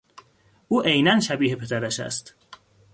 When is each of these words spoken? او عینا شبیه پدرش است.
او 0.67 0.81
عینا 0.81 1.19
شبیه 1.19 1.55
پدرش 1.55 1.99
است. 1.99 2.35